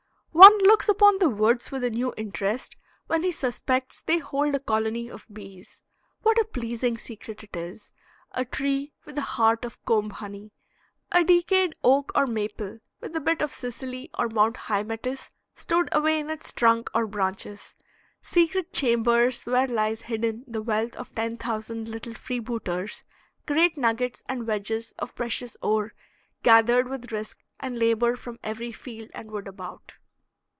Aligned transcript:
One 0.33 0.57
looks 0.59 0.87
upon 0.89 1.19
the 1.19 1.29
woods 1.29 1.71
with 1.71 1.83
a 1.83 1.89
new 1.91 2.13
interest 2.17 2.75
when 3.05 3.21
he 3.21 3.31
suspects 3.33 4.01
they 4.01 4.17
hold 4.17 4.55
a 4.55 4.59
colony 4.59 5.07
of 5.07 5.27
bees. 5.31 5.83
What 6.23 6.39
a 6.39 6.45
pleasing 6.45 6.97
secret 6.97 7.43
it 7.43 7.55
is; 7.55 7.91
a 8.31 8.45
tree 8.45 8.93
with 9.05 9.17
a 9.19 9.21
heart 9.21 9.65
of 9.65 9.83
comb 9.85 10.09
honey, 10.09 10.51
a 11.11 11.23
decayed 11.23 11.73
oak 11.83 12.11
or 12.15 12.25
maple 12.25 12.79
with 13.01 13.15
a 13.15 13.19
bit 13.19 13.41
of 13.43 13.51
Sicily 13.51 14.09
or 14.17 14.29
Mount 14.29 14.55
Hymettus 14.55 15.29
stowed 15.53 15.89
away 15.91 16.17
in 16.19 16.29
its 16.31 16.51
trunk 16.53 16.89
or 16.95 17.05
branches; 17.05 17.75
secret 18.23 18.73
chambers 18.73 19.45
where 19.45 19.67
lies 19.67 20.03
hidden 20.03 20.43
the 20.47 20.63
wealth 20.63 20.95
of 20.95 21.13
ten 21.13 21.35
thousand 21.37 21.87
little 21.87 22.15
freebooters, 22.15 23.03
great 23.45 23.77
nuggets 23.77 24.23
and 24.27 24.47
wedges 24.47 24.91
of 24.97 25.13
precious 25.13 25.55
ore 25.61 25.93
gathered 26.41 26.87
with 26.87 27.11
risk 27.11 27.43
and 27.59 27.77
labor 27.77 28.15
from 28.15 28.39
every 28.41 28.71
field 28.71 29.11
and 29.13 29.29
wood 29.29 29.47
about. 29.47 29.97